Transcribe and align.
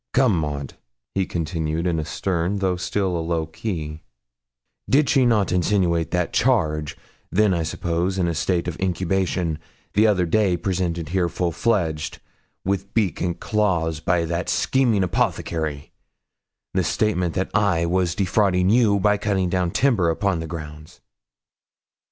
'Come, 0.13 0.39
Maud,' 0.39 0.77
he 1.13 1.27
continued, 1.27 1.85
in 1.85 1.99
a 1.99 2.05
stern, 2.05 2.57
though 2.57 2.75
still 2.75 3.15
a 3.15 3.21
low 3.21 3.45
key, 3.45 4.01
'did 4.89 5.07
she 5.07 5.27
not 5.27 5.51
insinuate 5.51 6.09
that 6.09 6.33
charge 6.33 6.97
then, 7.29 7.53
I 7.53 7.61
suppose, 7.61 8.17
in 8.17 8.27
a 8.27 8.33
state 8.33 8.67
of 8.67 8.81
incubation, 8.81 9.59
the 9.93 10.07
other 10.07 10.25
day 10.25 10.57
presented 10.57 11.09
here 11.09 11.29
full 11.29 11.51
fledged, 11.51 12.19
with 12.65 12.95
beak 12.95 13.21
and 13.21 13.39
claws, 13.39 13.99
by 13.99 14.25
that 14.25 14.49
scheming 14.49 15.03
apothecary 15.03 15.91
the 16.73 16.83
statement 16.83 17.35
that 17.35 17.51
I 17.53 17.85
was 17.85 18.15
defrauding 18.15 18.71
you 18.71 18.99
by 18.99 19.17
cutting 19.19 19.49
down 19.51 19.69
timber 19.69 20.09
upon 20.09 20.39
the 20.39 20.47
grounds?' 20.47 20.99